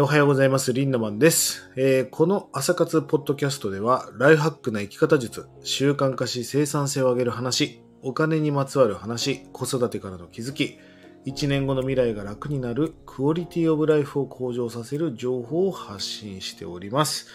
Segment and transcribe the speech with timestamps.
[0.00, 0.72] おはようございます。
[0.72, 10.78] リンダマンです、えーこの朝活ポッドキャストでは、ライフハックな生き方術、習慣化し生産性を上げる話、お金にまつわる話、子育てからの気づき、
[11.26, 17.26] 1年後の未来が楽になるクオリティオブライフを向上させる情報を発信しております。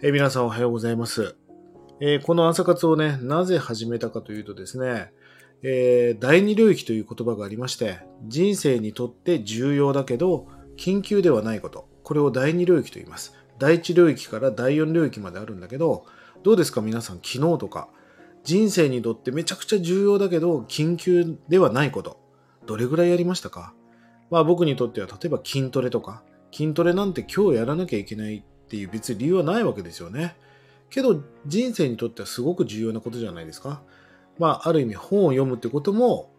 [0.00, 1.36] えー皆さんおはようございます。
[2.00, 5.12] えーこの朝活をね、なぜ始めたかというとですね、
[5.62, 10.46] え第二領域という言葉がありまして、人生にとって重要だけど、
[10.78, 11.87] 緊急ではないこと。
[12.08, 13.34] これを第二領域と言います。
[13.58, 16.06] 第一領域から第四領域まであるんだけど、
[16.42, 17.90] どうですか皆さん、昨日とか、
[18.44, 22.18] 人生にとってめちゃくちゃ重要だけど、緊急ではないこと。
[22.64, 23.74] どれぐらいやりましたか？
[24.30, 30.34] まあ僕にとっては、例えば筋トレとか、筋トレなんて今日やらなきゃいけないっていう別に理由はないわけですよね。
[30.88, 33.82] けど人生にとってはすごく重要なことじゃないですか。
[34.38, 36.32] まあある意味本を読むってことも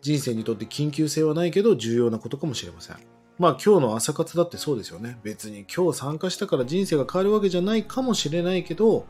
[0.00, 2.96] 人生にとって緊急性はないけど重要なことかもしれません。
[3.42, 5.18] まあ今日の朝活だってそうですよね。
[5.24, 9.04] 別に今日参加したから人生が変わるわけじゃないかもしれないけど、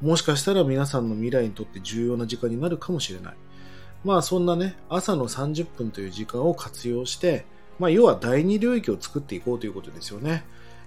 [0.00, 3.34] もしかしたら皆さんの未来にとって重要な時間になるかもしれない。
[4.06, 7.44] まあそんなね、朝の30分という時間を活用して、
[7.78, 10.44] まあ要は第二領域を作っていこうということですよね。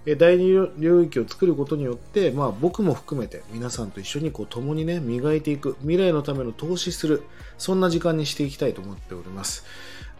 [0.08, 7.22] え第二領域を作ることによって、まあ僕も含めて皆さんと一緒にこう共にね、磨いていく、未来のための投資する、
[7.60, 9.66] そんな時間にしていきたいと思っております。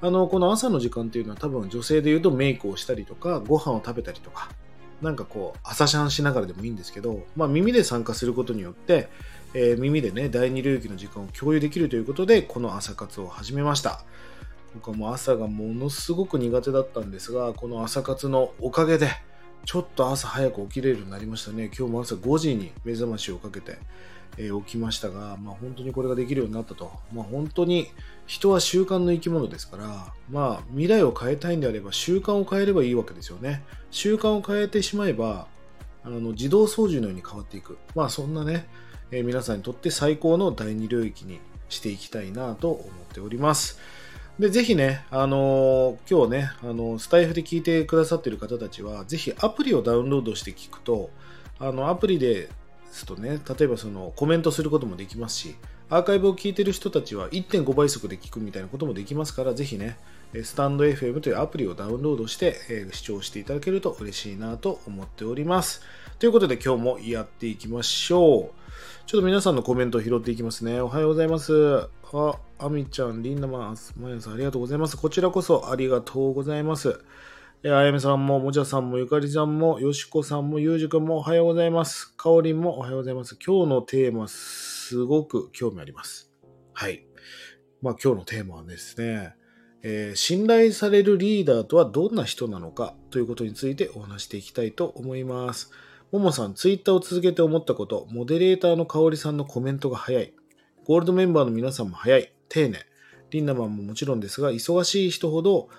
[0.02, 4.50] あの、この朝の時間っていうのは多分女性で言うとメイクをしたりとか、ご飯を食べたりとか、
[5.02, 9.10] なんかこう、朝シャンしながらでもいいんですけど、まあ耳で参加することによって、
[9.54, 14.04] えー耳でね、第二領域の時間を共有できるということで、この朝活を始めました。
[14.74, 19.10] 僕はもう朝がものすごく苦手だったんですが、この朝活のおかげで、
[19.66, 21.66] ちょっと朝早く起きれるようになりましたね。
[21.66, 23.78] 今日も朝5時に目覚ましをかけて、
[24.38, 26.92] えー起きましたが、まあ、本当にこれができるようになったと。
[27.14, 27.88] まあ、本当に
[28.26, 33.64] 人は習慣の生き物ですから、まあ、未来を変えたいんであれば習慣を変えればいいわけですよね。
[33.92, 35.48] 習慣を変えてしまえば、
[36.04, 37.78] あの自動操縦のように変わっていく。
[37.96, 38.68] まあ、そんなね、
[39.12, 41.40] えー皆さんにとって最高の第二領域に
[41.70, 43.80] していきたいなと思っております。
[44.42, 51.12] で、ぜひね、あのー今日ね、あのースタイフで聞いてくださっている方たちは、ぜひアプリをダウンロードして聞くと、
[51.60, 52.50] あの、アプリで
[52.92, 55.56] すとね、例えばそのコメントすることもできますし、
[55.92, 60.00] アーカイブを聞いてる人たちは1.5倍速で聞くみたいなこともできますから、ぜひね、
[60.44, 65.84] スタンド FM というアプリをダウンロードして、えー視聴していただけると嬉しいなと思っております。
[66.18, 68.62] ということで今日もやっていきましょう。
[69.06, 70.82] ちょっと皆さんのコメントを拾っていきますね。
[70.82, 71.90] おはようございます。
[72.14, 74.96] あ、あみちゃん、りんなまん、まやさん、ありがとうございます。
[74.96, 77.00] こちらこそありがとうございます。
[77.64, 82.16] えあやめさんも、もじゃさんも、ゆかりさんも、よしこさんも、ゆうじくんもおはようございます。
[82.16, 83.36] かおりんもおはようございます。
[83.44, 86.32] 今日のテーマ、すごく興味あります。
[86.74, 87.04] はい。
[87.82, 89.34] まあ今日のテーマはですね、
[89.82, 95.72] えー信頼されるリーダーとはどんな人なのかということについてお話していきたいと思います。
[96.12, 100.34] ももさん、ツイッターを続けて思ったこと、モデレーターの香りさんのコメントが早い。
[100.86, 102.34] ゴールドメンバーの皆さんも早い。
[102.52, 102.86] 丁寧。
[103.30, 105.70] リンナマンももちろんですが、忙しい人ほど、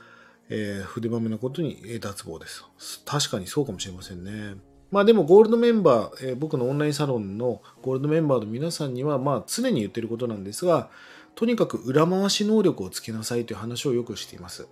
[0.49, 2.65] えー筆まめなことに脱帽です。
[3.05, 4.55] 確かにそうかもしれませんね。
[4.91, 10.88] まあでもゴールドメンバー、えー僕のオンラインサロンのゴールドメンバーの皆さんには、まあ常に言ってることなんですが、
[11.34, 14.66] とにかく裏回し能力をつけなさいという話をよくしています。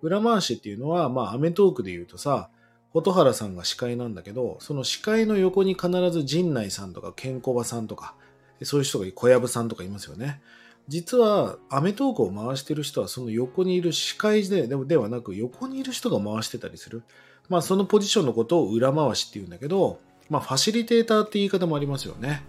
[0.00, 2.48] 裏回しっていうのは、まあアメトークで言うとさ、
[2.94, 8.14] 蛍原さんが司会なんだけど、その司会の横に必ず陣内さんとかケンコバさんとか、
[8.62, 10.40] そういう人が小籔さんとかいますよね。
[10.88, 17.02] 実は、アメトークを回してる人は、その横にいる司会ででではなく、横にいる人が回してたりする。
[17.48, 22.42] まあ、そのポジションのことを裏回しって言うんだけど、まあ、ファシリテーターって言い方もありますよね。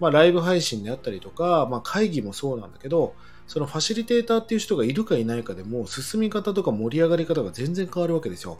[0.00, 3.14] まあ、ライブ配信であったりとか、まあ、会議もそうなんだけど、
[3.46, 8.58] そのファシリテーターっていう人がいるかいないかでも、進み方とか盛り上がり方が全然変わるわけですよ。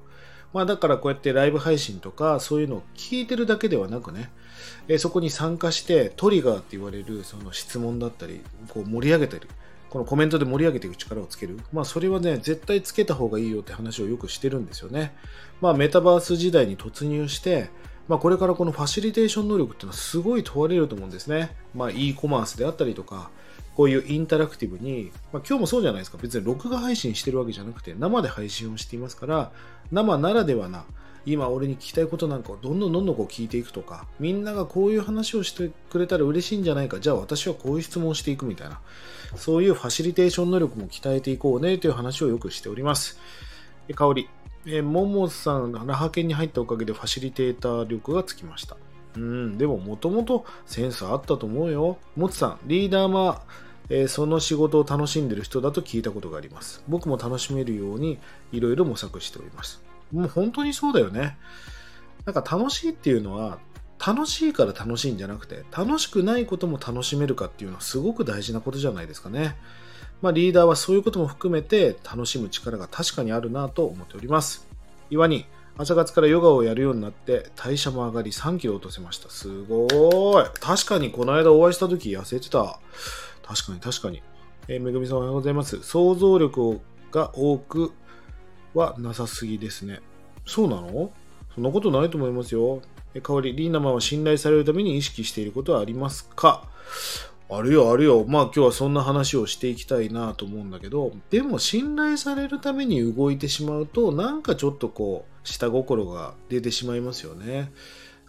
[0.55, 4.31] まあ、だからこうやってライブ配信とかそういうのを聞いてるだけではなくね、
[4.87, 9.49] えそこに参加してトリガーって言われるその質問だったりこう盛り上げたり
[9.91, 11.59] このコメントで盛り上げていく力をつける。
[11.73, 15.15] まあそれはね絶対つけた方がいいよって話をよくしてるんですよね。
[15.61, 17.71] まあメタバース時代に突入して
[18.07, 21.57] まあこれからこのファシリテーション能力っていうのはすごい問われると思うんですね。
[21.75, 23.31] まあ e コマースであったりとか
[23.77, 26.19] こういうインタラクティブに、まあ、今日もそうじゃないですか。
[26.21, 29.53] 別に録画配信してるわけじゃなくて、生で配信をしていますから、
[29.91, 30.85] 生ならではな、
[31.27, 38.81] 今俺に聞きたいことなんかをどんどんどんどんこう聞いていくとか、みんながこういう話をしてくれたら嬉しいんじゃないか、じゃあ私はこういう質問をしていくみたいな、
[39.37, 43.19] そういうファシリテーション能力も鍛えていこうねという話をよくしております。
[43.89, 44.29] え香り。
[44.67, 48.77] えーももさん、ラハ研に入ったおかげでファシリテーター力がつきました。
[49.17, 51.99] うん、でももともとセンスあったと思うよ。
[52.17, 53.43] もつさん、リーダーは、
[53.91, 56.83] えーその仕事を楽しんでる人だと聞いたことがあります。
[56.89, 58.19] 僕も楽しめるように
[58.53, 59.83] いろいろ模索しております。
[60.13, 61.37] もう本当にそうだよね。
[62.25, 63.59] なんか楽しいっていうのは、
[64.05, 69.57] 楽しいから楽しいんじゃなくて、楽しくないことも楽しめるかっていうのはすごく大事なことじゃないですかね。
[70.23, 74.67] まあ、リーダーはそういうことも含めて楽しむ力が確かにあるなと思っております。
[75.11, 75.47] 岩に
[75.77, 79.29] 朝活からヨガをやるようになって代謝も上がり3キロ落とせました。
[79.29, 80.45] すごい。
[80.61, 82.79] 確かにこの間お会いした時痩せてた。
[83.47, 84.23] 確かに確かに。
[84.69, 85.83] えー、めぐみさんおはようございます。
[85.83, 86.81] 想像力
[87.13, 87.93] が多く
[88.73, 90.01] はなさすぎですね。
[90.47, 91.13] そうなの？
[91.55, 92.83] そんなことないと思いますよ。
[93.15, 96.69] え香り、リーナマンは信頼されるために意識していることはありますか？
[97.51, 98.25] あるよ、あるよ。
[98.27, 107.71] まあ今日はそんな話をしていきたいなと思うんだけど、でも信頼されるために動いてしまうと、なんかちょっとこう、下心が出てしまいますよね。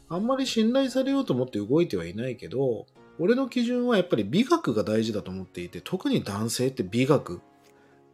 [0.09, 2.85] あんまり信頼されようと思って動いてはいないけど、
[3.19, 7.41] 俺の基準はやっぱり美学が大事だと思っていて、特に男性って美学、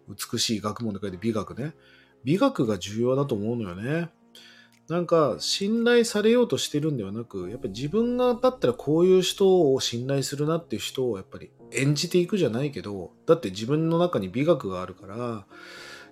[0.10, 1.74] 美しい学問で書いて美学ね。
[2.24, 4.10] 美学が重要だと思うのよね。
[4.90, 15.46] なんか信頼されようとしてるんではなく、やっぱり自分がだったらこういう人を信頼するなっていう人をやっぱり演じていくじゃないけど、だって自分の中に美学があるから、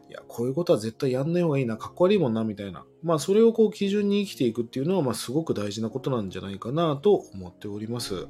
[0.09, 2.83] いや、こういうことは絶対やんない方がいいな、かっこ悪いもんな、みたいな。
[3.03, 8.27] まあ、それをこう基準に生きていくっていうのは、まあ、すごく大事なことなんじゃないかなと思っております。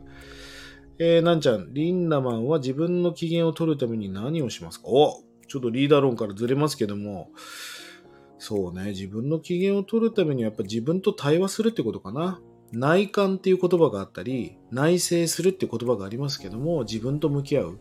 [1.01, 4.89] えー、なんちゃん、リンナマンは自分の機嫌を取るために何をしますか？
[4.89, 7.29] おちょっとリーダー論からずれますけども、
[8.37, 12.41] そうね、自分の機嫌を取るためにはやっぱ自分と対話するってことかな。
[12.73, 17.79] 内観っていう言葉があったり、内省するって言葉がありますけども、自分と向き合う。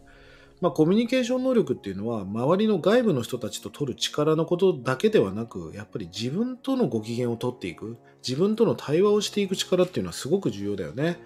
[0.61, 11.19] まあ、コミュニケーション能力っていうのは、周りの外部の人たちと取る力のことだけではなく、やっぱり自分とのご機嫌を取っていく、自分との対話をしていく力っていうのはすごく重要だよね。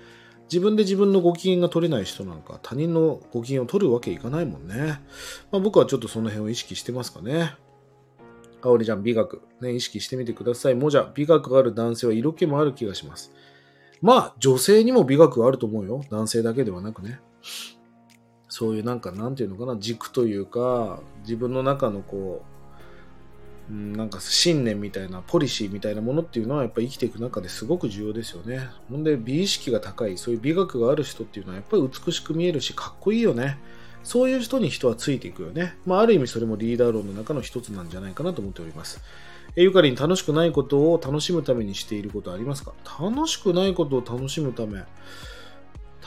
[0.52, 5.00] 自分で自分のご機嫌が取れない人なんか、他人のご機嫌を取るわけいかないもんね。
[5.50, 7.54] まあ、僕はちょっとその辺を意識してますかね。
[8.60, 9.40] かおりちゃん、美学。
[9.62, 10.74] ね、意識してみてください。
[10.74, 13.32] もじゃ、美学がある男性は色気もある気がします。
[14.02, 16.04] まあ、女性にも美学があると思うよ。
[16.10, 17.18] 男性だけではなくね。
[18.50, 22.51] そういうなんか、なんていうのかな、軸というか、自分の中のこう、
[23.72, 28.68] うん、なんか信念みたいな、ポリシーみたいなものっていうのはやっぱ生きていく中ですごく重要ですよね。
[28.90, 33.58] ほんで、美意識が高い、そういう美学がある人っていうのはやっぱり美しく見えるし、かっこいいよね。
[34.04, 35.78] そういう人に人はついていくよね。
[35.86, 39.00] まあ、ある意味それもリーダー論の中の一つなんじゃないかなと思っております。
[39.54, 42.72] えゆかりに楽しくないことを楽しむためにしていることありますか？
[43.00, 44.82] 楽しくないことを楽しむため。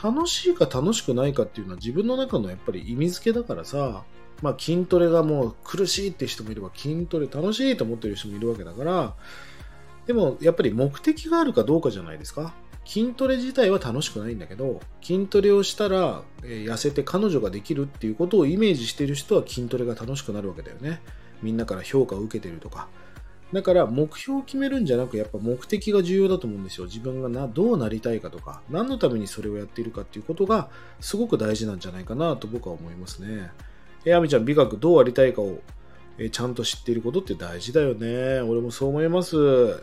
[0.02, 4.04] 楽しいか楽しくないかっていうのは自分の中のやっぱり意味付けだからさ、
[4.42, 9.14] まあ筋トレがもう苦しいって人もいれば筋トレ楽しいと思ってる人もいるわけだから、
[10.06, 12.54] でもやっぱり目的があるかどうかじゃないですか。
[12.84, 21.02] 筋トレ自体は楽しくないんだけど、筋トレをしたら、え痩せて彼女ができるっていうことをイメージしてる人は筋トレが楽しくなるわけだよね。
[21.42, 22.88] みんなから評価を受けてるとか。
[23.52, 26.86] だから目標を決めるんじゃなくやっぱ目的が重要だと思うんですよ。
[26.86, 30.68] 自分がなどうなりたいかとか、何のためにそれをやっているかっていうことが
[31.00, 33.50] すごく大事なんじゃないかなと僕は思いますね。
[34.06, 35.58] え、あみちゃん、美学どうありたいかを
[36.18, 38.40] えちゃんと知っていることって大事だよね。
[38.40, 39.36] 俺もそう思います。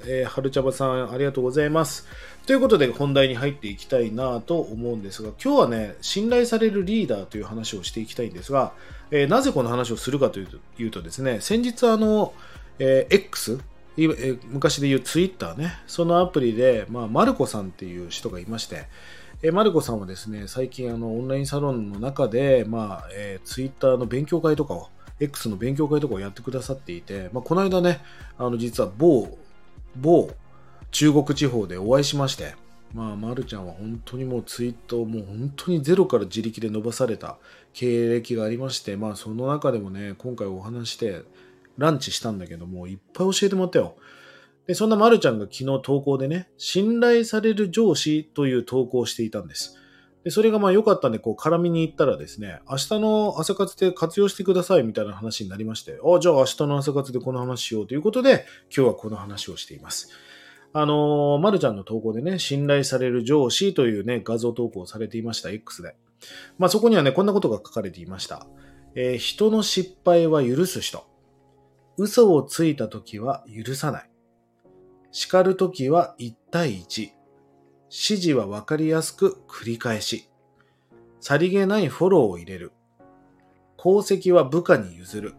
[0.08, 2.08] えー、はるちゃばさん、ありがとうございます。
[2.48, 8.74] ということで、本題に入っていきたいなと思うんですが、今日はね、信頼されるリーダーという話をしていきたいんですが、
[9.12, 10.48] えー、なぜこの話をするかとい
[10.84, 12.34] うとですね、先日あの、
[12.80, 13.60] えー、X、
[14.48, 18.88] 昔で言うツイッターね、そのアプリで、まあ、マルコさんっていう人がいまして、
[19.45, 24.88] えマルコさんはですね、最近あのオンラインサロンの中で、まあえー、ツイッターの勉強会とかを
[25.19, 28.00] X の勉強会とかをやってくださっていて、まあ、この間ね、
[28.38, 29.38] あの実は某、
[29.97, 30.31] 某
[30.91, 32.55] 中国地方でお会いしまして、
[32.93, 37.38] まあ、まるちゃんは本当にもうツイートをもう本当にゼロから自力で伸ばされた
[37.73, 41.23] 経歴がありまして、まあその中でもね、今回お話して
[41.77, 43.97] ランチしたんだけども、いっぱい教えてもらったよ。
[44.67, 49.77] で、そんなまるちゃんが昨日投稿でね、信頼される上司という投稿をしていたんです。
[50.24, 60.10] で、それがまあ良かったんで、こう、絡みに行ったらですね、明日の朝活で活用してくださいみたいな話になりまして、ああ、じゃあ明日の朝活でこの話しようということで、今日はこの話をしています。
[60.72, 65.96] あのー、まるちゃんの投稿でね、信頼される上司というね、画像投稿されていました、X で。
[66.58, 68.48] まあそこにはね、こんなことが書かれていました。
[68.96, 71.05] えー、人の失敗は許す人。
[71.98, 74.12] 嘘をついた時は許さない。
[75.13, 77.01] 叱る時は1対1。
[77.03, 77.13] 指
[77.91, 80.27] 示はわかりやすく繰り返し。
[81.20, 82.72] さりげないフォローを入れる。
[83.77, 85.36] 功績は部下に譲る。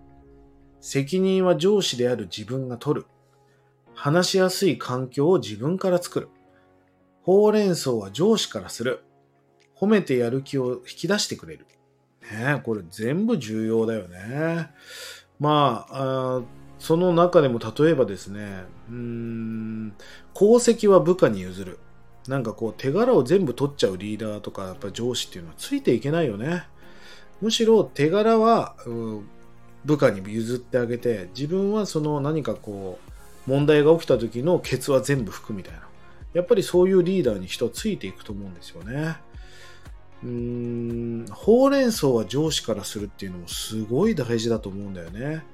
[0.80, 3.06] 責任は上司である自分が取る。
[3.94, 6.28] 話しやすい環境を自分から作る。
[7.22, 9.02] ほうれん草は上司からする。
[9.76, 11.66] 褒めてやる気を引き出してくれる。
[12.22, 14.70] ねこれ全部重要だよね。
[15.40, 16.42] まあ、あ
[16.78, 19.94] その中でも例えばですね、うん、
[20.34, 21.78] 功績は部下に譲る。
[22.28, 26.64] なんかこう手柄を全部取っちゃうリーダーとかやっぱ上司っていうのはついていけないよね。
[27.42, 28.76] むしろ手柄は
[29.84, 32.98] 部下に譲ってあげて自分はその何かこ
[33.46, 35.80] う問題が起きた時のケツは全部拭くみたいな。
[36.32, 39.16] やっぱりそういうリーダーに人はついていくと思うんですよね。
[40.22, 45.44] うーん、ほうれん草は上司からするっていうのもすごい大事だと思うんだよね。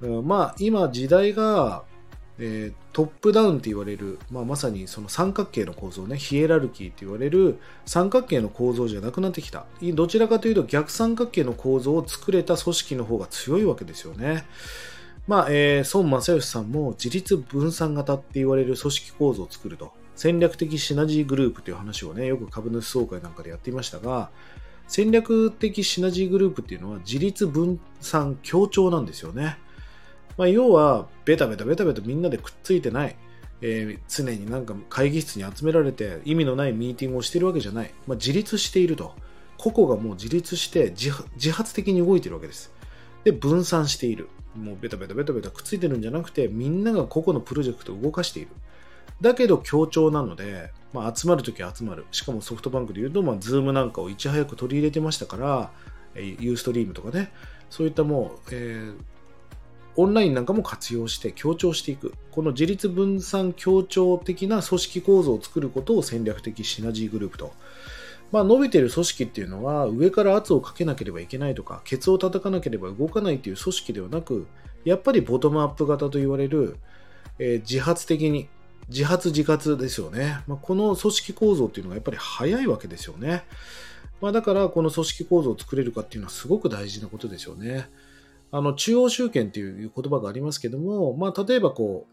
[0.00, 1.84] うんまあ今時代が、
[2.38, 9.66] えー、トップダウンって言われる、まあ、まさにその三角形の構造ねヒエラルキーって言われる三角形の構造じゃなくなってきた。
[9.80, 14.44] どちらかというと逆三角形の構造を作れた組織の方が強いわけですよね。
[15.26, 19.92] まあ、えー、孫正義さんも自立分散型って言われる組織構造を作ると。
[20.16, 24.30] 戦略的シナジーグループという話をねよく株主総会なんかでやっていましたが
[24.88, 29.58] 戦略的シナジーグループっていうのは自立分散協調なんですよね。
[30.36, 33.16] まあ、要は、ベタベタベタベタみんなでくっついてない、
[33.62, 37.94] えー、常になんか会議室に集められて意味のないミーティングをしているわけじゃない。
[38.06, 39.14] まあ、自立していると。
[39.58, 41.10] 個々がもう自立して自
[41.50, 42.72] 発的に動いているわけです。
[43.24, 44.28] で、分散している。
[44.54, 48.48] もうベタベタベタベタくっついてるんじゃなくて、みんなが個々のプロジェクトを動かしている。
[49.20, 52.04] だけど協調なので、まあ、集まるときは集まる。
[52.10, 55.70] しかもソフトバンクで言うと、まあ、ズームなんかをいち早く取り入れてましたから、
[56.14, 57.32] ユーストリームとかね、
[57.70, 58.94] そういったもう、えー、
[59.96, 62.12] オンラインなんかも活用して強調していく。
[62.30, 67.52] この自立分散協調的な組織構造を作ることを戦略的シナジーグループと。
[68.32, 74.46] まあ、伸びてる組織っていうのは上から圧をかけなければいけないとか、ケツを叩かなければ動かないっていう組織ではなく、
[74.84, 76.76] やっぱりボトムアップ型と言われる、
[77.38, 78.48] えー、自発的に、
[78.88, 80.40] 自発自活ですよね。
[80.46, 83.44] まあ、この組織構造っていうのがやっぱり早いわけですよね。
[84.20, 87.88] まあ、だからこの組織構造を作れるかっていうのはすごく大事なことですよね。
[88.52, 92.06] あの中央集権っていう言葉がありますけども、まあ、例えばこ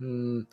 [0.00, 0.08] う、う
[0.40, 0.48] ん、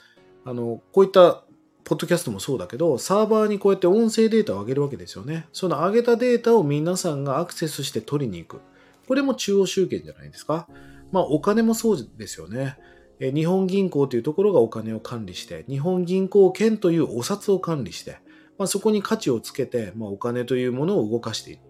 [0.45, 1.43] あのこういった
[1.83, 5.47] ポッドキャストもそうだけど、サーバーにこうやって音声データを上げるわけですよね。
[5.53, 8.61] その上げたデータを皆さんがアクセスして取りに行く。
[9.07, 10.67] これも中央集権じゃないですか。
[11.11, 12.77] まあ、お金もそうですよね。
[13.19, 18.19] 日本銀行というところがお金を管理して、日本銀行券というお札を管理して、
[18.59, 21.61] まあ、そこに価値をつけて、まあ、お金というものを動かしている。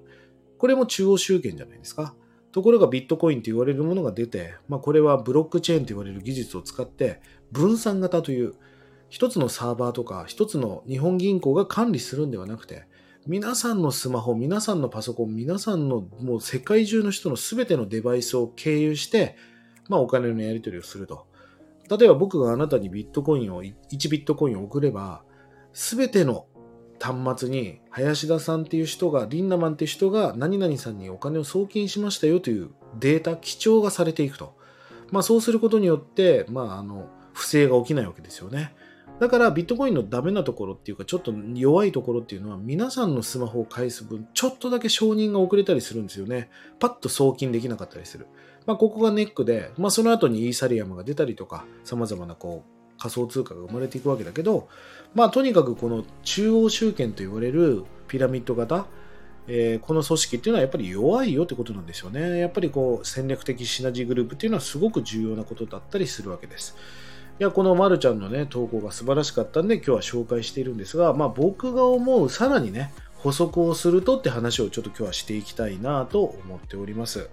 [0.57, 2.13] これも中央集権じゃないですか。
[2.51, 8.53] ところがビットコインと言われるものが出て、まあ、これはブロックチェーンと言われる技術を使って分散型という
[9.09, 12.85] 一つのサーバーとか一つの日本銀行が管理するんではなくて
[13.27, 19.35] 皆さんのスマホ、皆さんのパソコン、皆さんのもう世界中の人の全てのデバイスを経由して、
[19.87, 21.27] まあ、お金のやり取りをすると。
[21.95, 25.23] 例えば僕があなたにビットコインを、1ビットコインを送れば、
[25.73, 26.47] 全ての
[26.99, 34.55] 端末に林田さんっていう人がリンナマンっていう人が何々さんにお金を送金しましたよというデータ記帳がされていくと、
[35.11, 38.75] まあ、そうすることによって、まあ、あの不正が起きないわけですよね。
[39.19, 46.49] だからビットコインのダメなところっていうかちょっと弱いところっていうのは皆さんのスマホを返す分ちょっとだけ承認が遅れたりするんですよね。
[46.79, 48.27] パッと送金できなかったりする。
[48.65, 54.69] まあ、ここがネックで、まあ、その後にイーサリアムが出たりとか、様々なこう仮想通貨が生まれていくわけだけど、
[55.15, 58.85] まあ、とにかくこの中央集権と言われるピラミッド型、
[59.47, 62.37] えー、この組織っていうのはやっぱり弱いよってことなんですよね。
[62.37, 66.75] やっぱりこう戦略的シナジーグループっていうのはすごく重要なことだったりするわけです。
[67.39, 77.29] いや、このまるちゃんのね、投稿が素晴らしかったんで今日は紹介しているんですが、まあ僕が思うさらにね、補足をするとって話をちょっと今日はしていきたいなと思っております。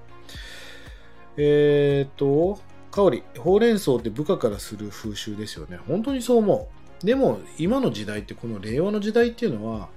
[1.36, 2.58] えっ、と、
[2.90, 5.78] 香り、ほうれん草って部下からする風習ですよね。
[5.86, 6.85] 本当にそう思う。
[7.02, 9.88] でも、今の時代って、この令和の時代っていうのは、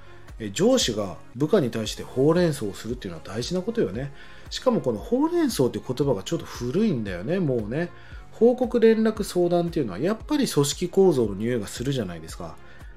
[0.53, 4.13] 上司が部下に対してほうれん草をするっていうのは大事なことよね。
[4.49, 7.89] しかもこのほうれん草って言葉がちょっと古いんだよね、もうね。
[8.31, 12.55] 報告連絡相談っていうのはやっぱり組織構造の匂いがするじゃないですか。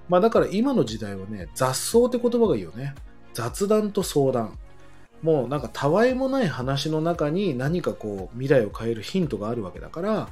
[0.08, 2.94] まあだから今の時代はね、雑草って言葉がいいよね。
[3.34, 4.56] 雑談と相談。
[5.20, 10.28] もうなんかたわいもない話の中に何かこう未来を変えるヒントがあるわけだから、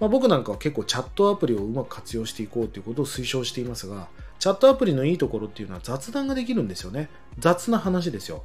[0.00, 4.08] まあ、僕なんかは結構チャットアプリをうまく活用していこうということを推奨していますが
[4.38, 7.08] チャットアプリのいいところっていうのは雑談ができるんですよね。
[7.38, 8.42] 雑な話ですよ。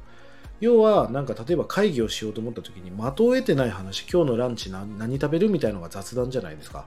[0.60, 6.86] 要はなんか例えば会議をしようと思った時に的を得てない話今日のランチ何何食べるみたいなのが雑談じゃないですか。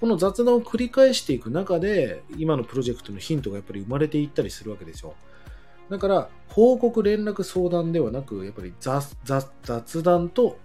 [0.00, 5.14] この雑談を繰り返していく中で今のプロジェクトのヒントがやっぱり生まれていったりするわけですよ。
[5.90, 10.56] だから、報告、連絡、相談ではなく、やっぱり雑雑談と、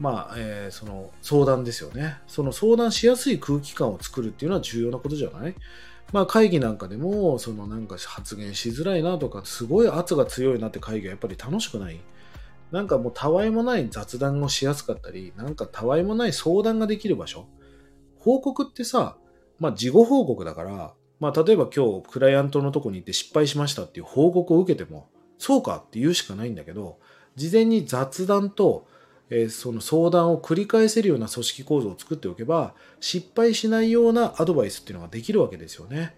[0.00, 2.16] まあ、えー、その相談ですよね。
[2.26, 5.54] その相談しやすい空気感を作るっていうのは重要なことじゃない？
[6.10, 12.00] まあ会議なんかでも、そのなんか発言しづらいなとか、すごい圧が強いなって会議はやっぱり楽しくない？
[12.72, 17.46] なんかもうたわいもない雑談をしやすかったり、なんかたわいもない相談ができる場所？
[18.18, 19.18] 報告ってさ、
[19.58, 26.98] まあ事後報告だから、まあ例えば今日クライアントのとこに行って失敗しましたっていう報告を受けても、そうかって言うしかないんだけど、
[27.36, 28.88] 事前に雑談と、
[29.30, 36.16] え、その相談を繰り返せるような組織構造を作っておけば、失敗しないようなアドバイスっていうのができるわけですよね。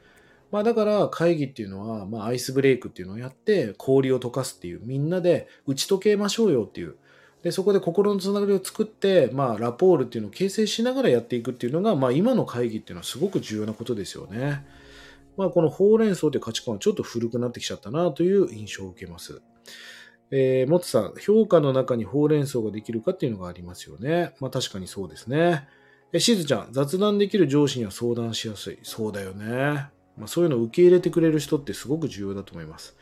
[0.50, 6.96] まあだから会議っていうのは、まあアイスブレイクっていうのをやって氷を溶かすっていう、みんなで打ち解けましょうよっていう。
[7.42, 14.64] で、そこで心のつながりを作って、まあラポールっていうのを形成しながらやっていくっていうのが、まあ今の会議っていうのはすごく重要なことですよね。
[15.36, 19.42] まあこのほうれん草という価値観はちょっと古くなってきちゃったなという印象を受けます。
[20.34, 24.34] えー、もつさん、評価の中にほうれん草ができるかっていうのがありますよね。
[24.40, 25.68] まあ確かにそうですね。
[26.12, 28.78] え、しずちゃん、雑談できる上司には相談しやすい。
[28.82, 29.86] そうだよね。
[30.16, 32.96] まあ、そういうのを受け入れてくれる人ってすごく重要だと思います。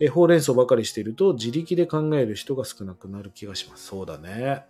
[0.00, 3.86] えほうれん草ばかりしていると自力で考える人が少なくなる気がします。
[3.86, 4.64] そうだね。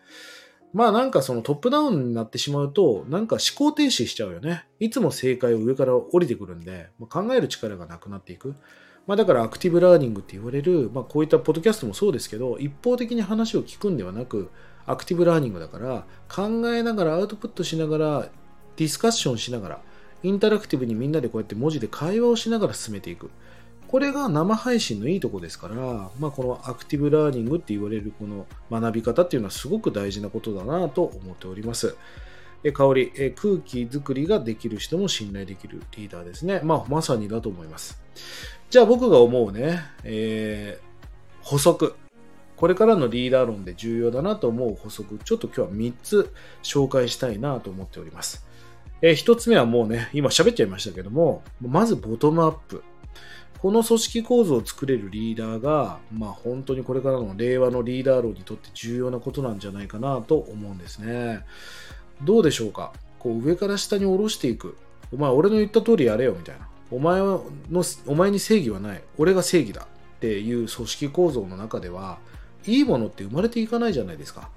[0.75, 4.66] まあなんかそのトップダウンになってしまうと、なんか思考停止しちゃうよね。
[4.78, 8.54] いつも正解を上から降りてくるんで、まあ、考える力がなくなっていく。
[9.08, 14.50] まあだからアクティブラーニングって言われる、まあこういったポッドキャストもそうですけど、一方的に話を聞くんではなく、
[14.84, 18.28] アクティブラーニングだから、考えながらアウトプットしながら、
[18.76, 19.82] ディスカッションしながら、
[20.22, 23.30] インタラクティブにみんなでこうやって文字で会話をしながら進めていく。
[23.86, 25.74] これが生配信のいいとこですから、
[26.20, 31.96] まあ、このアクティブラーニングって言われるこの学び方っていうのはすごく大事なことだなと思っております。
[32.64, 36.60] え香りえ、空気作りができる人も信頼できるリーダーですね。
[36.62, 38.02] まあ、まさにだと思います。
[38.70, 41.94] じゃあ僕が思うね、えー、補足。
[42.56, 46.32] これからのリーダー論で重要だなと思う補足、ちょっと今日は3つ
[46.62, 48.46] 紹介したいなと思っております。
[49.00, 52.82] えー、一つ目はもうね、今喋っちゃいましたけども、まずボトムアップ。
[53.60, 61.40] この組織構造を作れるリーダーが、まあ本当にこれからの令和のリーダー論にとって重要なことなんじゃないかなと思うんですね。
[62.22, 62.92] どうでしょうか？
[63.18, 64.76] こう上から下に下ろしていく。
[65.11, 66.67] お前俺の言った通りやれよみたいな。
[66.90, 67.44] お前の、
[68.07, 69.03] お前に正義はない。
[69.18, 69.87] 俺が正義だ。
[70.18, 72.18] っていう組織構造の中では、
[72.66, 74.51] いいものって生まれていかないじゃないですか。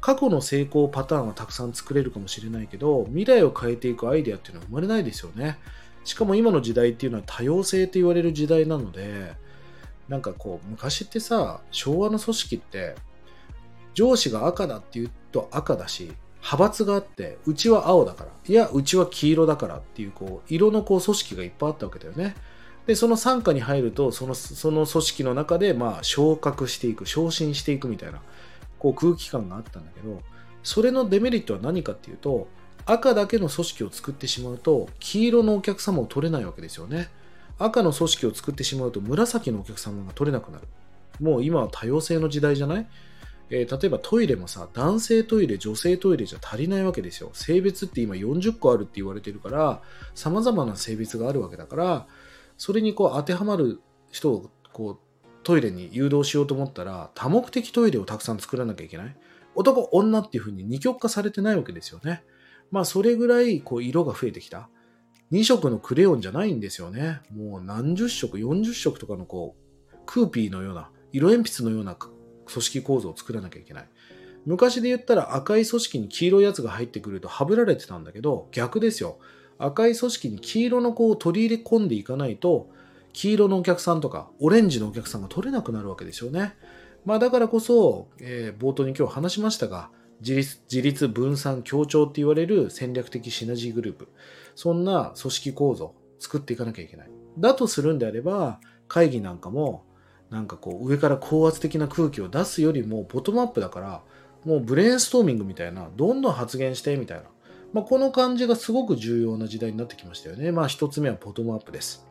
[0.00, 5.58] 過去の成功パターンはたくさん作れるかもしれないけど、未来を変えていくアイデアっていうのは生まれないですよね。
[6.04, 9.32] しかも今の時代っていうのは多様性と言われる時代なので、
[10.08, 12.94] なんかこう、昔ってさ、昭和の組織って、
[13.94, 16.12] 上司が赤だって言うと赤だし、
[16.48, 22.36] 派閥があって、うちは青だから、いや、うちは黄色だからっていう、こう、色のこう組織がいっぱいあったわけだよね。
[22.86, 28.20] で、その傘下に入ると、その、その組織の中で、まあ、昇格していく、昇進していくみたいな。
[28.78, 30.20] こう空気感があったんだけど、
[30.62, 32.46] それのデメリットは何かっていうと、
[32.84, 37.08] 赤だけの組織を作ってしまうと、黄色のお客様を取れないわけですよね。
[37.58, 40.68] 赤の組織を作ってしまうと、紫のお客様が取れなくなる。
[41.20, 42.86] もう今は多様性の時代じゃない？
[43.50, 47.30] えー、例えばトイレもさ、男性トイレ、女性トイレじゃ足りないわけですよ。
[47.32, 49.82] 性別って今40個あるって言われてるから、
[50.14, 52.06] 様々な性別があるわけだから、
[52.58, 53.80] それにこう当てはまる
[54.10, 55.06] 人をこう
[55.46, 59.16] トイレに誘導しようと思ったら、多目的トイレをたくさん作らなきゃいけない。
[59.54, 62.24] 男、女っていう風に二極化されてないわけですよね。
[62.72, 64.68] まあ、それぐらい、こう、色が増えてきた。
[65.30, 67.20] 2色のクレヨンじゃないんですよね。
[67.32, 69.54] もう何十色、40色とかのこ
[69.92, 71.96] う、クーピーのような、色鉛筆のような
[72.50, 73.88] 組織構造を作らなきゃいけない。
[74.46, 79.18] 昔で言ったら赤い組織に黄色いやつが入ってくるとはぶられてたんだけど、逆ですよ。
[79.58, 82.70] 赤い組織に黄色の子を取り入れ込んでいかないと、
[83.12, 86.54] 黄色のお客さんとか、オレンジのお客さんが取れなくなるわけですよね。
[87.04, 94.08] まあだからこそ、えー、冒頭に今日話しましたが、自立自立分散協調って言われる戦略的シナジーグループ。
[94.54, 97.10] そんな組織構造作っていかなきゃいけない。
[97.38, 99.85] だとするんであれば、会議なんかも、
[100.30, 104.02] なんかこう上から高圧的な空気を出すよりもボトムアップだから、
[104.44, 107.24] もうブレインストーミングみたいな、どんどん発言してみたいな。
[107.72, 110.52] まあ、この感じがすごく重要な時代になってきましたよね。
[110.52, 112.06] まあ一つ目はボトムアップです。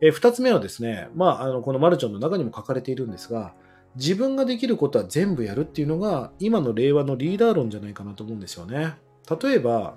[0.00, 3.52] え二つ目はですね、まあ、あのこのマルチョンの中にも書かれているんですが、
[3.96, 8.94] 自分ができることは全部やるっていうのが今の令和のリーダー論じゃないかなと思うんですよね。
[9.42, 9.96] 例えば、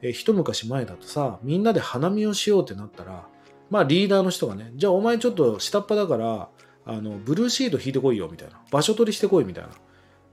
[0.00, 3.26] え一昔前だとさ、みんなで花見をしようってなったら、
[3.70, 6.48] まあリーダーの人がね、じゃあお前ちょっと下っ端だから、
[6.84, 8.60] あの、ブルーシート引いてこいよみたいな。
[8.70, 9.70] 場所取りしてこいみたいな。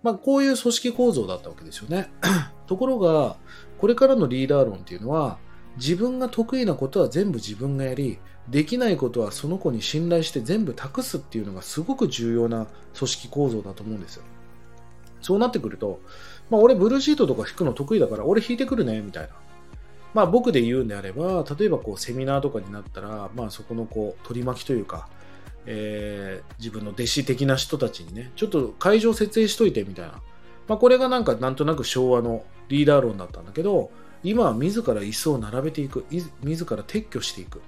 [0.01, 2.12] まあこういう組織構造だったわけですよね。
[2.67, 3.38] ところが、
[3.77, 5.38] これからのリーダー論っていうのは、
[5.77, 12.65] 自分が得意なことは全部自分がやり、できないことはその子に信頼して全部託すっていうのがすごく重要な
[12.97, 14.23] 組織構造だと思うんですよ。
[15.21, 15.99] そうなってくると、
[16.49, 19.29] まあ俺ブルーシートとか引くの得意だから俺引いてくるね、みたいな。
[20.13, 25.07] まあ僕で言うんであれば、例えばこうセミナーとかになったら、まあそこのこう取り巻きというか、
[25.65, 30.21] えー、自分の弟子的な人たちにね、ちょっと会場設営しといてみたいな。
[30.67, 33.91] まあ、これがなんかなんとなく昭和のリーダー論だったんだけど、
[34.23, 37.61] 今は自ら椅子を並べていく、自ら撤去していく。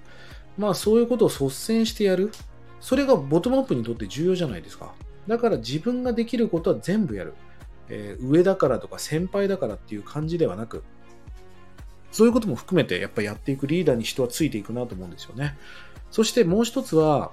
[0.58, 2.32] まあそういうことを率先してやる。
[2.80, 4.94] それがボトムアップにとって重要じゃないですか。
[5.28, 7.34] だから自分ができることは全部やる。
[7.90, 10.84] えー、上だからとか先輩だからっていう感じではなく、
[12.12, 15.58] そういうことも含めてやっぱやっていくリーダーに人はついていくなと思うんですよね。
[16.10, 17.32] そしてもう一つは、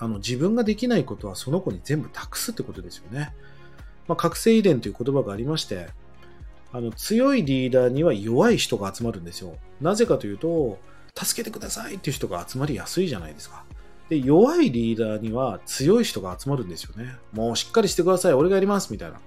[0.00, 3.34] あの自分ができないことはその子に全部託すってことですよね。
[4.06, 5.88] まあ、覚醒遺伝という言葉がありまして、
[6.72, 9.56] あの強いリーダーには弱い人が集まるんですよ。
[9.80, 10.78] なぜかというと、
[11.14, 13.64] 助けてくださいっていう人が集まりやすいじゃないですか。
[14.08, 17.16] で、弱いリーダーには強い人が集まるんですよね。
[17.32, 19.20] もうしっかりしてください、俺がやります、みたいな。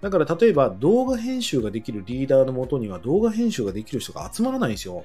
[0.00, 5.04] だから例えば動画編集ができるリーダーのもとには動画編集ができる人が集まらないんですよ。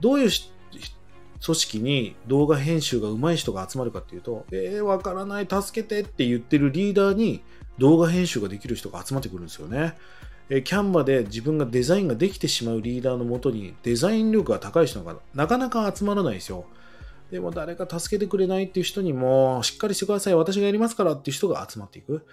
[0.00, 0.28] どういう
[1.44, 7.42] 組織に動画編集が上手い人が集まるかっていうと、えー、わからない、助けてって言ってるリーダーに
[7.78, 9.96] 動画編集ができる人が集まってくるんですよね。
[10.48, 16.66] えー、キャンバで自分がデザインができてしまうリーダーのもとにデザイン力が高い人がなかなか集まらないですよ。
[17.30, 22.24] でも誰か助けてくれないっていう人にも、しっかりしてください、私がやりますからっていう人が集まっていく。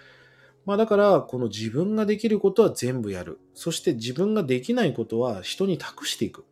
[0.64, 3.38] まあだから、この自分ができることは全部やる。
[3.54, 6.44] そして自分ができないことは人に託していく。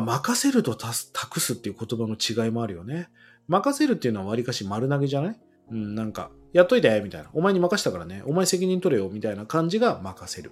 [0.00, 3.08] あ任せると託すっていう言葉の違いもあるよね。
[3.46, 5.40] 任せるっていうのはわりかし丸投げじゃない？
[5.70, 7.30] うん、なんか、やっといて、みたいな。
[7.32, 8.22] お前に任したからね。
[8.26, 10.50] お前責任取れよ、みたいな感じが任せる。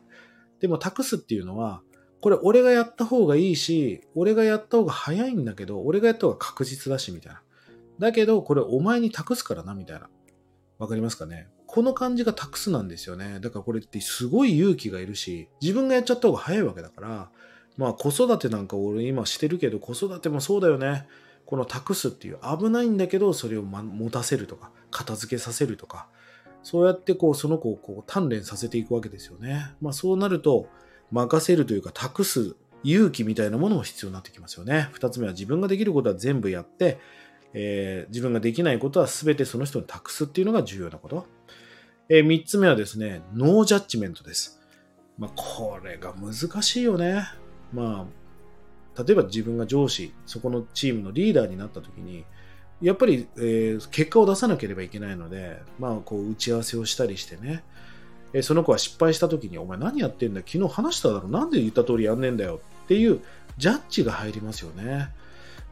[0.60, 1.82] でも託すっていうのは、
[2.20, 7.42] これ俺がやった方がいいし、俺がやった方が早いんだけど、俺がやった方が確実だし、みたいな。
[7.98, 10.08] だけど、これお前に託すからな、みたいな。
[10.78, 11.48] わかりますかね？
[11.66, 13.40] この感じが託すなんですよね。
[13.40, 17.30] だからこれってすごい勇気がいるし、自分がやっちゃった方が早いわけだから、
[17.76, 21.06] まあ子育てなんか俺今してるけど、子育てもそうだよね。
[21.46, 26.08] この託すっていう危ないんだけど、それをま持たせるとか、片付けさせるとか、
[26.62, 29.74] そうやってこうその子をこう鍛錬させていくわけですよね。
[29.80, 30.68] まあそうなると、
[31.10, 34.88] 任せるというか託す勇気みたいなものも必要になってきますよね。
[34.92, 36.98] 二つ目は自分ができることは全部やって、
[37.54, 41.26] えー、自分ができないことは全てその人に託すっていうのが重要なこと。
[42.08, 44.60] えー、三つ目はですね、ノージャッジメントです。
[45.18, 47.24] まあ、これが難しいよね。
[47.72, 48.06] ま
[48.96, 52.24] あ、例えば自分が上司、そこのチームのリーダーになった時に、
[52.80, 57.62] やっぱり、えー、結果を出さなければいけないので、まあ、こう、打ち合わせをしたりしてね、
[58.34, 61.28] えその子は失敗した時に、お前何やってんだ昨日話しただろ？
[61.28, 62.60] なんで言った通りやんねえんだよ？
[62.84, 63.20] っていう
[63.58, 65.10] ジャッジが入りますよね。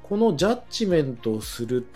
[0.02, 1.86] このジャッジメントをする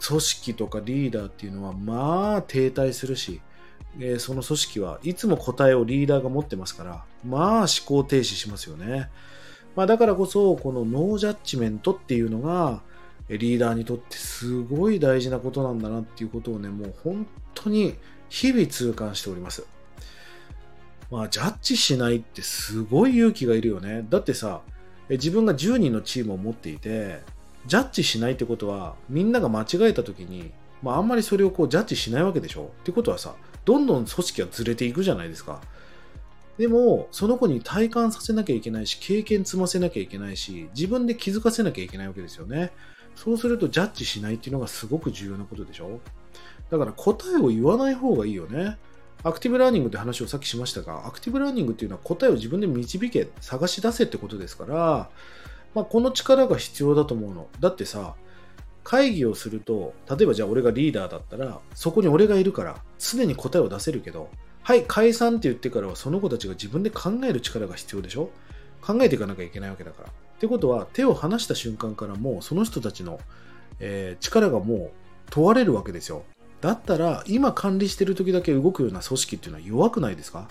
[0.00, 3.42] 組織とかリーダーっていうのは、まあ停滞するし、
[4.00, 9.08] えー、その組織はいつも答えをリーダーが持ってますから、まあ思考停止しますよね。
[9.74, 12.82] まあだからこそ、このノージャッジメントっていうのが、
[13.28, 17.94] リーダーにとってすごい大事なことなんだなっていうことをね、もう本当に
[18.28, 19.66] 日々痛感しております。
[21.10, 24.04] まあ、ジャッジしないってすごい勇気がいるよね。
[24.08, 24.62] だってさ、
[25.08, 27.20] 自分が10人のチームを持っていて、
[27.66, 33.34] ジャッジしないってことは、みんなが間違えた時に、まあ、あんまりそれをこうジャッジしないわけでしょってことはさ、
[33.64, 35.60] どんどん組織はずれていくじゃないですか。
[36.58, 42.72] でも、その子に体感させなきゃいけないし、経験積ませなきゃいけないし、自分で気づかせなきゃいけないわけですよね。
[43.14, 46.00] そうすると、ジャッジしないっていうのがすごく重要なことでしょ
[46.70, 48.78] だから答えを言わない方がいいよね。
[49.22, 55.10] アクティブラーニングって話をさっきしましたが、アクティブラーニングっていうのは答えを自分で導け、探し出せってことですから、
[55.74, 57.48] まあ、この力が必要だと思うの。
[57.60, 58.14] だってさ、
[58.82, 64.30] 会議をすると、例えばじゃあ俺がリーダーだったら、そこに俺がいるから、常に答えを出せるけど、
[64.66, 68.30] はい、解散って言ってからはその子たちが自分で考える力が必要でしょ？
[68.82, 70.08] 考えていかなきゃいけないわけだから。
[70.08, 73.20] ってことは、手を離した瞬間からもうその人たちの、
[73.78, 74.90] えー、力がもう
[75.30, 76.24] 問われるわけですよ。
[76.60, 80.48] だったら、今管理してる時だけ動くような組織っていうのは弱くないですか？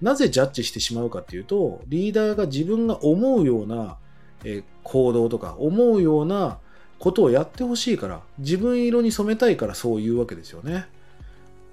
[0.00, 3.98] なぜジャッジしてしまうかっていうと、リーダーが自分が思うような
[4.44, 6.56] え行動とか、思うような
[6.98, 10.86] ことをやってほしいから、自分色に染めたいからそう言うわけですよね。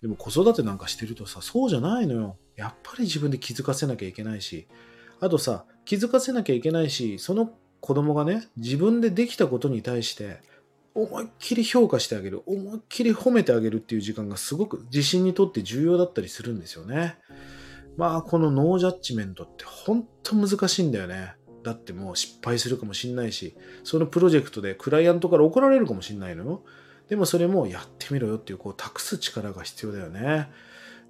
[0.03, 2.35] でも子育てなんかしてるとさ、そうじゃないのよ。
[2.57, 4.67] やっぱり自分で気づかせなきゃいけないし、
[5.21, 10.41] あとさ、気づかせなきゃいけないし、その子供がね、自分でできたことに対して、
[10.93, 17.15] 思いっきり評価してあげる、思いっきり褒めてあげるっていう時間がすごく自信にとって重要だったりするんですよね。
[17.95, 21.35] まあ、このノージャッジメントって本当難しいんだよね。
[21.63, 26.63] だってもう失敗するかもしんないし、そのプロジェクトでクライアントから怒られるかもしんないのよ。
[27.09, 30.49] でもそれもやってみろよっていう、こう、託す力が必要だよね。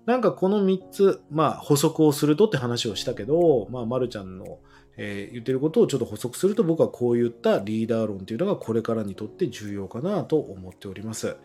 [0.05, 4.59] なんかこの3つ、まあ補足をするとって話をしたけど、まあ、まるちゃんの
[4.97, 11.37] えー、言ってることをちょっと補足すると僕はこういったリーダー論というのがこれからにとって重要かなと思っております。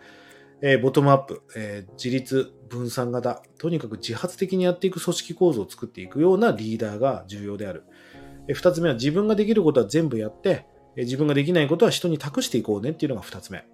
[0.61, 7.84] えー、ボトムアップ、えー、自立分散型、とにかく自発的にやっていく組織構造を作っていくようなリーダーが重要である。
[8.48, 13.64] えー、2つ目は自分ができることは全部やって、えー、自分ができないことは人に託していこうねっていうのが2つ目。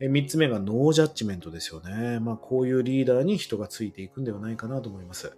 [0.00, 2.20] えー、3つ目がノージャッジメントですよね。
[2.20, 5.36] まあこういうリーダーに人がついていくんではないかなと思います。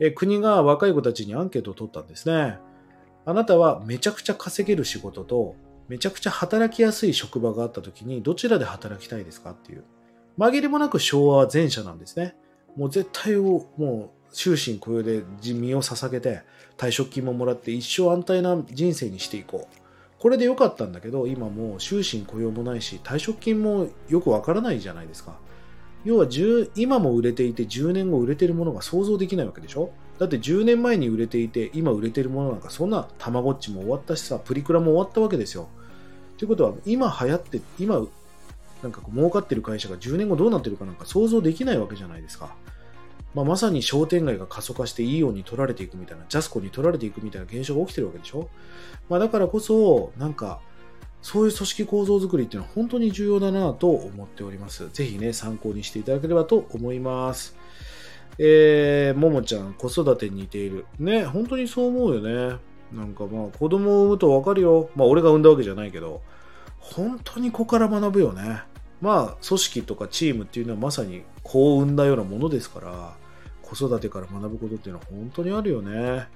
[0.00, 2.58] え、国が若い子たちにアンケートを取ったんですね。
[3.26, 5.56] あなたはめちゃくちゃ稼げる仕事と
[5.88, 9.84] めちゃくちゃ働きやすい職場があった時にどちらで働きたいですかっていう。
[10.38, 12.34] 紛れもなく昭和は前者なんですね。
[12.76, 16.42] もう絶対をもう終身雇用で身を捧げて
[16.76, 19.83] 退職金ももらって一生安泰な人生にしていこう。
[20.24, 25.36] これで良かったんだけど今もう終身雇用もないし退職金もよくわからないじゃないですか。
[26.02, 26.26] 要は
[26.74, 29.90] 今も売れていて10年後売れてるものが想像できないわけでしょ？
[30.18, 35.68] だって10年前に売れていて今売れてるものなんかそんなたまごっちも終わったしさプリクラも終わったわけですよ。
[36.38, 38.02] ということは今流行って今
[38.82, 42.54] なんかこう儲かってる会社が10年後どうなってるかなんか想像できないわけじゃないですか。
[43.34, 48.48] まあ、まさに商店街が過疎化していいように取られていくみたいな、ジャスコに取られていくみたいな現象が起きてるわけでしょ？
[49.08, 50.60] まあ、だからこそ、なんか、
[51.20, 54.88] そういう組織構造づくりっていうのは本当に重要だなと思っております。
[54.90, 57.56] ぜひね、参考にしていただければと思います。
[58.38, 60.84] えー、ももちゃん、子育てに似ている。
[60.98, 62.58] ね、本当にそう思うよね。
[62.92, 64.90] なんかまあ、子供を産むとわかるよ。
[64.94, 66.20] まあ、俺が産んだわけじゃないけど、
[66.78, 68.62] 本当に子から学ぶよね。
[69.00, 73.16] まあ、組織とかチームっていうのはまさに子を生んだようなものですから、
[73.64, 76.28] 子育てから学ぶことっていうのは本当にあるよね。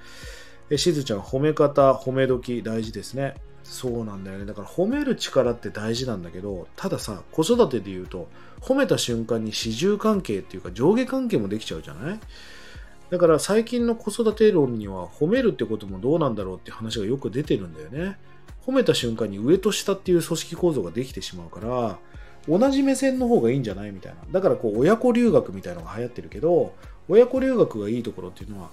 [0.70, 3.34] え、しずちゃん、褒め方、褒め時大事ですね。
[3.64, 4.46] そうなんだよね。
[4.46, 8.28] だから褒める力って大事なんだけど、たださ、子育てで言うと、
[8.60, 12.20] 褒めた瞬間に始終関係っていうか上下関係もできちゃうじゃない？
[13.10, 18.18] だから最近の子育て論には褒めるってこともどうなんだろうって話がよく出てるんだよね。
[18.66, 21.98] 褒めた瞬間に上と下っていう組織構造ができてしまうから、
[22.48, 23.92] 同じ目線の方がいいんじゃない？
[23.92, 24.18] みたいな。
[24.30, 26.74] だからこう親子留学みたいなのが流行ってるけど、
[27.08, 28.70] 親子留学がいいところっていうのは、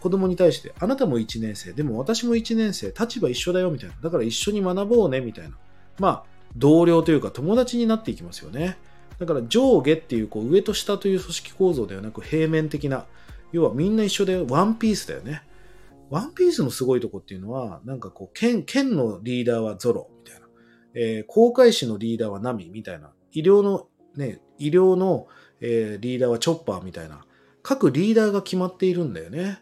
[0.00, 3.96] 子供に対して、あなたも1年生、でも私も1年生、立場一緒だよみたいな。
[4.00, 5.56] だから一緒に学ぼうねみたいな。
[5.98, 6.24] まあ、
[6.56, 8.78] 同僚というか友達になっていきますよね。
[9.18, 13.06] だから上下っていうこう上と下という組織構造ではなく平面的な、
[13.52, 15.42] 要はみんな一緒でワンピースだよね。
[16.10, 20.46] ワンピースのすごいとこっていうのは、なんかこう、剣、剣のリーダーはゾロみたいな。
[20.94, 23.12] えー、航海士のリーダーはナミみたいな。
[23.32, 25.26] 医療の、ね、医療の、
[25.60, 27.24] えー、リーダーはチョッパーみたいな。
[27.68, 29.58] 各リーダーが決まっているんだよね。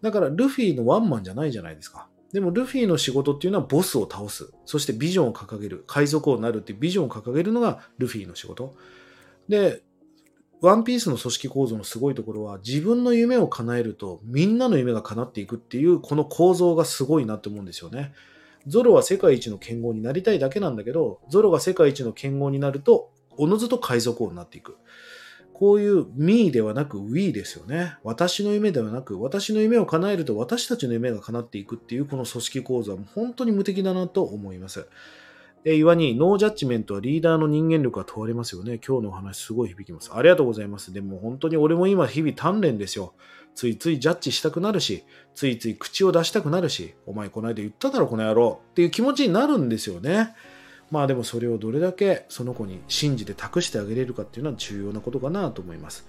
[0.00, 2.08] だからルフィのワンマンじゃないじゃないですか。
[2.32, 4.54] でもルフィの仕事っていうのはボスを倒す。
[4.64, 5.84] そしてビジョンを掲げる。
[5.86, 8.74] 海賊王になるっていうビジョンを掲げるのがルフィの仕事。
[9.50, 9.82] で、
[10.62, 18.14] ワンピースの組織構造のすごいところは自分の夢を叶えるとみんなの夢が叶っていくっていうこの構造がすごいなって思うんですよね。
[18.66, 24.78] ゾロは世界一の剣豪になりたいだけなんだけど、ゾロが世界一の剣豪になると、おのずと海賊王になっていく。
[25.62, 27.94] こういう me ではなく we ですよね。
[28.02, 34.88] 私の夢ではなく、私の夢を叶えると私たちの夢が叶っていくっていうこの組織構造は本当に無敵だなと思います。
[35.64, 38.80] え岩に、ノージャッジメントはリーダーの人間力が問われますよね。
[38.84, 40.10] 今日のお話すごい響きます。
[40.12, 40.92] ありがとうございます。
[40.92, 43.14] でも本当に俺も今日々鍛錬ですよ。
[43.54, 45.04] ついついジャッジしたくなるし、
[45.36, 50.34] ついつい口を出したくなるし、お前この間言っただろこの野郎っていう気持ちになるんですよね。
[50.92, 56.06] まあでもそれをどれだけその子に信じて託してあげれるかっていうのは重要なことかなと思います。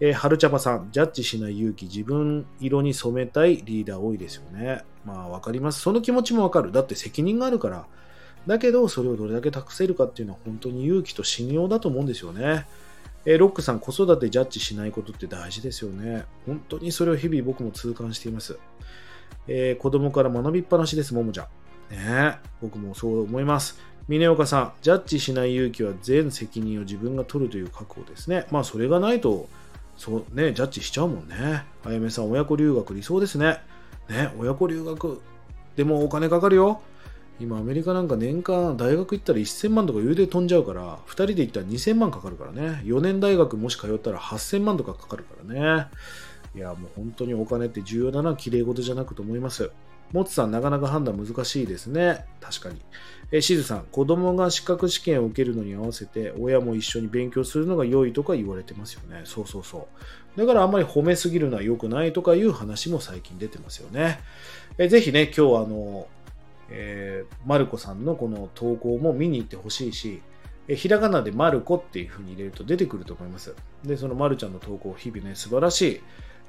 [0.00, 4.82] えー、春茶葉さん、ジャッジしない勇気、自分色に染めたいリーダー多いですよね。
[5.04, 5.80] まあわかります。
[5.80, 6.72] その気持ちもわかる。
[6.72, 7.86] だって責任があるから。
[8.46, 12.66] だけど、それをどれだけ託せるかっていうのは本当に勇気と信用だと思うんですよね。
[13.26, 16.24] えー、ロックさん、子育てジャッジしないことって大事ですよね。
[16.46, 18.58] 本当にそれを日々僕も痛感しています。
[19.48, 21.46] えー、子供から学びっぱなしです、ももちゃん。
[21.94, 23.78] ね僕もそう思います。
[24.06, 28.46] 峰岡さん、ジャッジしない勇気は全責任を自分が取るという覚悟ですね。
[28.50, 29.48] まあ、それがないと、
[29.96, 31.64] そうね、ジャッジしちゃうもんね。
[31.84, 33.60] あやめさん、親子留学理想ですね。
[34.10, 35.22] ね、親子留学、
[35.76, 36.82] でもお金かかるよ。
[37.40, 42.82] 今、アメリカなんか年間大学行ったら1000万とか余裕で飛んじゃうから、2人で行ったら2000万かかるからね。
[42.84, 45.86] 4年大学もし通ったら8000万とかかかるからね。
[46.54, 49.70] いや、もう本当にお金って重要だな、綺麗事じゃなくと思います。
[50.12, 52.24] もつさん、なかなか判断難しいですね。
[52.40, 52.80] 確かに。
[53.32, 59.22] えしずさん、子供が資格試験を受けるのに合わせて、親も一緒に勉強するのが良いとか言われてますよね。
[59.24, 59.88] そうそうそ
[60.36, 60.38] う。
[60.38, 64.20] だからあんまり褒めすぎるのは良くないとかいう話も最近出てますよね。
[64.78, 66.06] えぜひね、今日はあの、
[66.70, 70.22] えー、マルコさんのこの投稿も見に行ってほしいし、
[70.68, 73.54] ひらがなでマルコっていう風に入れると出てくると思います。
[73.84, 76.00] で、そのマルちゃんの投稿、日々ね、素晴らしい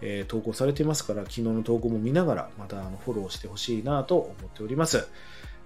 [0.02, 5.08] えー投稿されていますから、昨日の投稿も見ながら、またあのフォローしてほしいなと思っております。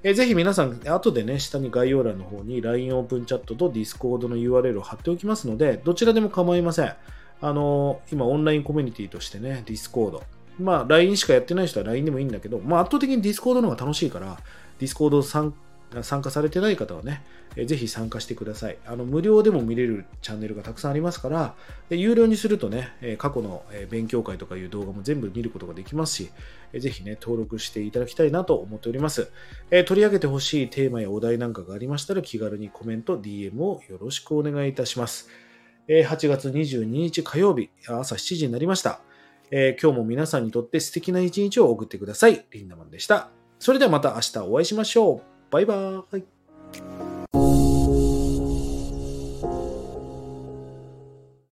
[0.04, 6.94] えーぜひ皆さん、後でね、下に概要欄の方に LINE オープンチャットと Discord の URL を貼っておきますので、どちらでも構いません。
[7.42, 10.22] あのー今オンラインコミュニティとしてね、Discord。
[10.60, 14.38] まあ、LINE しかやってない人は LINE でもいいんだけど、まあ、圧倒的に Discord の方が楽しいから、
[14.80, 15.58] Discord 参加
[16.02, 17.23] 参加されてない方はね、
[17.65, 18.78] ぜひ参加してください。
[18.86, 21.56] あの、無料でも見れるチャンネルがたくさんありますから、
[21.89, 26.32] で有料にするとね、過去の勉強会とかいう動画も全部見ることができますし、
[26.78, 29.32] ぜひね、登録していただきたいなと思っております。
[29.71, 35.30] え取り上げてほしいテーマやお題なんかがありましたら、気軽にコメント、DM をよろしくお願いいたします。
[35.88, 39.02] えー8月22日火曜日、朝7時になりました。
[39.52, 42.45] え今日も皆さんにとって素敵な一日を送ってください。
[42.52, 43.32] リンダマンでした。
[43.58, 45.29] それではまた明日お会いしましょう。
[45.51, 47.09] バイバーイ。